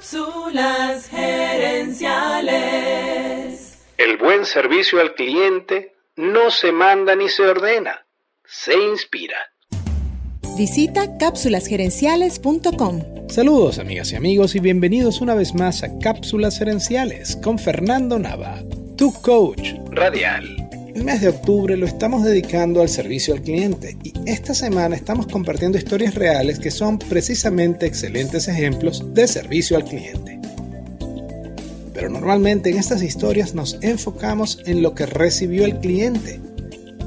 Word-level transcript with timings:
Cápsulas 0.00 1.10
gerenciales. 1.10 3.84
El 3.98 4.16
buen 4.16 4.46
servicio 4.46 4.98
al 4.98 5.12
cliente 5.12 5.92
no 6.16 6.50
se 6.50 6.72
manda 6.72 7.14
ni 7.14 7.28
se 7.28 7.42
ordena, 7.42 8.06
se 8.42 8.78
inspira. 8.78 9.36
Visita 10.56 11.18
cápsulasgerenciales.com. 11.18 13.28
Saludos 13.28 13.78
amigas 13.78 14.10
y 14.12 14.16
amigos 14.16 14.54
y 14.54 14.60
bienvenidos 14.60 15.20
una 15.20 15.34
vez 15.34 15.54
más 15.54 15.82
a 15.82 15.98
Cápsulas 15.98 16.58
Gerenciales 16.58 17.36
con 17.36 17.58
Fernando 17.58 18.18
Nava, 18.18 18.62
tu 18.96 19.12
coach 19.20 19.74
radial. 19.90 20.59
El 21.00 21.06
mes 21.06 21.22
de 21.22 21.28
octubre 21.28 21.78
lo 21.78 21.86
estamos 21.86 22.24
dedicando 22.24 22.82
al 22.82 22.90
servicio 22.90 23.32
al 23.32 23.40
cliente 23.40 23.96
y 24.02 24.12
esta 24.26 24.52
semana 24.52 24.94
estamos 24.94 25.26
compartiendo 25.26 25.78
historias 25.78 26.14
reales 26.14 26.58
que 26.58 26.70
son 26.70 26.98
precisamente 26.98 27.86
excelentes 27.86 28.48
ejemplos 28.48 29.02
de 29.14 29.26
servicio 29.26 29.78
al 29.78 29.86
cliente. 29.86 30.38
Pero 31.94 32.10
normalmente 32.10 32.68
en 32.68 32.76
estas 32.76 33.02
historias 33.02 33.54
nos 33.54 33.78
enfocamos 33.80 34.60
en 34.66 34.82
lo 34.82 34.94
que 34.94 35.06
recibió 35.06 35.64
el 35.64 35.78
cliente, 35.78 36.38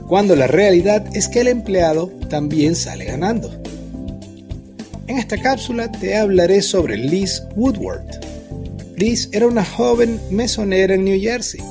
cuando 0.07 0.35
la 0.35 0.47
realidad 0.47 1.05
es 1.15 1.27
que 1.27 1.41
el 1.41 1.47
empleado 1.47 2.07
también 2.31 2.75
sale 2.75 3.05
ganando. 3.05 3.51
En 5.05 5.19
esta 5.19 5.37
cápsula 5.37 5.91
te 5.91 6.17
hablaré 6.17 6.63
sobre 6.63 6.97
Liz 6.97 7.43
Woodward. 7.55 8.07
Liz 8.97 9.29
era 9.33 9.45
una 9.45 9.63
joven 9.63 10.19
mesonera 10.31 10.95
en 10.95 11.05
New 11.05 11.21
Jersey 11.21 11.61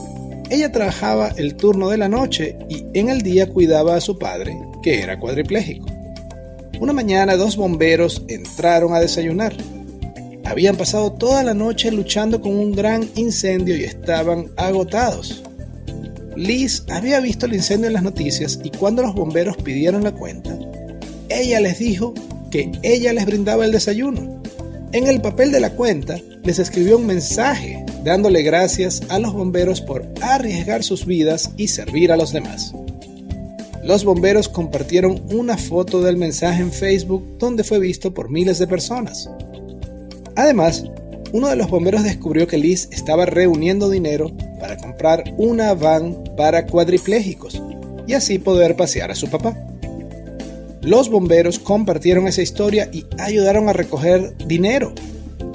ella 0.52 0.70
trabajaba 0.70 1.32
el 1.38 1.54
turno 1.54 1.88
de 1.88 1.96
la 1.96 2.10
noche 2.10 2.58
y 2.68 2.84
en 2.92 3.08
el 3.08 3.22
día 3.22 3.48
cuidaba 3.48 3.96
a 3.96 4.02
su 4.02 4.18
padre, 4.18 4.54
que 4.82 5.00
era 5.00 5.18
cuadripléjico. 5.18 5.86
Una 6.78 6.92
mañana 6.92 7.38
dos 7.38 7.56
bomberos 7.56 8.22
entraron 8.28 8.92
a 8.92 9.00
desayunar. 9.00 9.56
Habían 10.44 10.76
pasado 10.76 11.10
toda 11.12 11.42
la 11.42 11.54
noche 11.54 11.90
luchando 11.90 12.42
con 12.42 12.52
un 12.52 12.72
gran 12.72 13.08
incendio 13.14 13.74
y 13.74 13.84
estaban 13.84 14.50
agotados. 14.58 15.42
Liz 16.36 16.84
había 16.90 17.20
visto 17.20 17.46
el 17.46 17.54
incendio 17.54 17.86
en 17.86 17.94
las 17.94 18.02
noticias 18.02 18.58
y 18.62 18.68
cuando 18.68 19.00
los 19.00 19.14
bomberos 19.14 19.56
pidieron 19.56 20.04
la 20.04 20.12
cuenta, 20.12 20.58
ella 21.30 21.60
les 21.60 21.78
dijo 21.78 22.12
que 22.50 22.70
ella 22.82 23.14
les 23.14 23.24
brindaba 23.24 23.64
el 23.64 23.72
desayuno. 23.72 24.42
En 24.92 25.06
el 25.06 25.22
papel 25.22 25.50
de 25.50 25.60
la 25.60 25.70
cuenta 25.70 26.20
les 26.44 26.58
escribió 26.58 26.98
un 26.98 27.06
mensaje 27.06 27.81
dándole 28.04 28.42
gracias 28.42 29.02
a 29.08 29.18
los 29.18 29.32
bomberos 29.32 29.80
por 29.80 30.04
arriesgar 30.20 30.82
sus 30.82 31.06
vidas 31.06 31.50
y 31.56 31.68
servir 31.68 32.12
a 32.12 32.16
los 32.16 32.32
demás. 32.32 32.74
Los 33.84 34.04
bomberos 34.04 34.48
compartieron 34.48 35.22
una 35.32 35.56
foto 35.56 36.02
del 36.02 36.16
mensaje 36.16 36.62
en 36.62 36.72
Facebook 36.72 37.38
donde 37.38 37.64
fue 37.64 37.80
visto 37.80 38.14
por 38.14 38.30
miles 38.30 38.58
de 38.58 38.66
personas. 38.68 39.28
Además, 40.36 40.84
uno 41.32 41.48
de 41.48 41.56
los 41.56 41.68
bomberos 41.68 42.04
descubrió 42.04 42.46
que 42.46 42.58
Liz 42.58 42.88
estaba 42.92 43.26
reuniendo 43.26 43.90
dinero 43.90 44.30
para 44.60 44.76
comprar 44.76 45.24
una 45.36 45.74
van 45.74 46.22
para 46.36 46.66
cuadriplégicos 46.66 47.60
y 48.06 48.14
así 48.14 48.38
poder 48.38 48.76
pasear 48.76 49.10
a 49.10 49.16
su 49.16 49.28
papá. 49.28 49.56
Los 50.80 51.08
bomberos 51.08 51.58
compartieron 51.58 52.28
esa 52.28 52.42
historia 52.42 52.88
y 52.92 53.06
ayudaron 53.18 53.68
a 53.68 53.72
recoger 53.72 54.36
dinero 54.46 54.92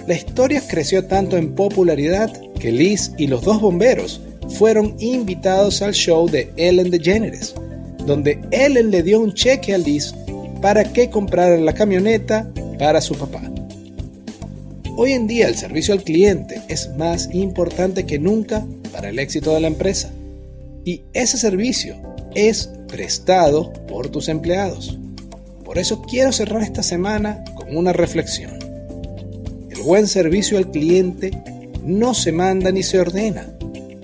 la 0.08 0.16
historia 0.16 0.64
creció 0.66 1.06
tanto 1.06 1.36
en 1.36 1.54
popularidad 1.54 2.32
que 2.60 2.72
Liz 2.72 3.12
y 3.18 3.28
los 3.28 3.44
dos 3.44 3.60
bomberos 3.60 4.22
fueron 4.48 4.96
invitados 5.00 5.82
al 5.82 5.94
show 5.94 6.30
de 6.30 6.50
Ellen 6.56 6.90
DeGeneres, 6.90 7.54
donde 8.06 8.40
Ellen 8.52 8.90
le 8.90 9.04
dio 9.04 9.20
un 9.20 9.34
cheque 9.34 9.74
a 9.74 9.78
Liz 9.78 10.16
para 10.62 10.86
que 10.86 11.10
comprara 11.10 11.58
la 11.58 11.74
camioneta 11.74 12.50
para 12.80 13.02
su 13.02 13.16
papá. 13.16 13.52
Hoy 14.96 15.12
en 15.12 15.28
día 15.28 15.50
el 15.50 15.56
servicio 15.56 15.94
al 15.94 16.04
cliente 16.04 16.62
es 16.70 16.90
más 16.96 17.30
importante 17.34 18.06
que 18.06 18.18
nunca 18.18 18.66
para 18.94 19.10
el 19.10 19.20
éxito 19.20 19.54
de 19.54 19.60
la 19.60 19.68
empresa. 19.68 20.10
Y 20.86 21.04
ese 21.14 21.38
servicio 21.38 21.98
es 22.34 22.72
prestado 22.88 23.74
por 23.88 24.08
tus 24.08 24.30
empleados. 24.30 24.98
Por 25.66 25.78
eso 25.78 26.02
quiero 26.02 26.32
cerrar 26.32 26.64
esta 26.64 26.82
semana 26.82 27.44
con 27.56 27.76
una 27.76 27.92
reflexión 27.92 28.57
buen 29.88 30.06
servicio 30.06 30.58
al 30.58 30.70
cliente 30.70 31.32
no 31.82 32.14
se 32.14 32.34
manda 32.34 32.74
ni 32.74 32.84
se 32.84 33.00
ordena, 33.00 33.48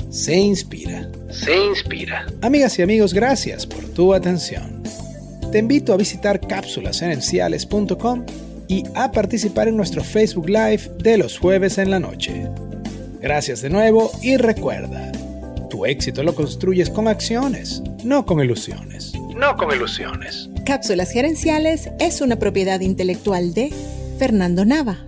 se 0.10 0.34
inspira. 0.34 1.10
Se 1.30 1.58
inspira. 1.58 2.26
Amigas 2.42 2.80
y 2.80 2.84
amigos, 2.84 3.14
gracias 3.14 3.68
por 3.68 3.84
tu 3.90 4.14
atención. 4.14 4.82
Te 5.52 5.60
invito 5.60 5.94
a 5.94 5.98
visitar 5.98 6.40
cápsulasenenciales.com 6.40 8.26
y 8.70 8.86
a 8.96 9.12
participar 9.12 9.68
en 9.68 9.76
nuestro 9.76 10.06
Facebook 10.06 10.48
Live 10.48 10.90
de 11.00 11.18
los 11.18 11.38
jueves 11.38 11.78
en 11.78 11.92
la 11.92 12.00
noche. 12.00 12.48
Gracias 13.20 13.62
de 13.62 13.70
nuevo 13.70 14.10
y 14.22 14.38
recuerda, 14.38 15.12
tu 15.70 15.86
éxito 15.86 16.24
lo 16.24 16.34
construyes 16.34 16.90
con 16.90 17.10
acciones, 17.10 17.84
no 18.06 18.26
con 18.26 18.40
ilusiones. 18.40 19.12
No 19.36 19.58
con 19.58 19.76
ilusiones. 19.76 20.50
Cápsulas 20.66 21.12
Gerenciales 21.12 21.90
es 22.00 22.22
una 22.22 22.38
propiedad 22.38 22.80
intelectual 22.80 23.54
de 23.54 23.74
Fernando 24.18 24.64
Nava. 24.64 25.08